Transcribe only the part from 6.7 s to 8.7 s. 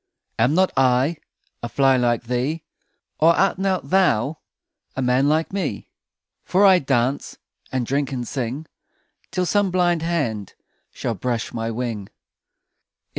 dance And drink, and sing,